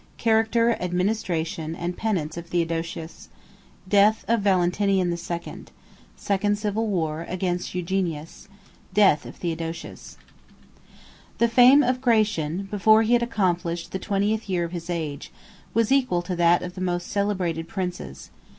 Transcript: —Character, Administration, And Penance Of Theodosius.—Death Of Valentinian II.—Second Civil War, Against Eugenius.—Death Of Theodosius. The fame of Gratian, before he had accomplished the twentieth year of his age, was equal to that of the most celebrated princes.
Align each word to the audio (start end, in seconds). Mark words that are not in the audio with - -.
—Character, 0.17 0.71
Administration, 0.81 1.75
And 1.75 1.95
Penance 1.95 2.35
Of 2.35 2.47
Theodosius.—Death 2.47 4.25
Of 4.27 4.41
Valentinian 4.41 5.11
II.—Second 5.11 6.57
Civil 6.57 6.87
War, 6.87 7.23
Against 7.29 7.75
Eugenius.—Death 7.75 9.27
Of 9.27 9.35
Theodosius. 9.35 10.17
The 11.37 11.47
fame 11.47 11.83
of 11.83 12.01
Gratian, 12.01 12.63
before 12.71 13.03
he 13.03 13.13
had 13.13 13.21
accomplished 13.21 13.91
the 13.91 13.99
twentieth 13.99 14.49
year 14.49 14.63
of 14.63 14.71
his 14.71 14.89
age, 14.89 15.31
was 15.75 15.91
equal 15.91 16.23
to 16.23 16.35
that 16.35 16.63
of 16.63 16.73
the 16.73 16.81
most 16.81 17.05
celebrated 17.05 17.67
princes. 17.67 18.31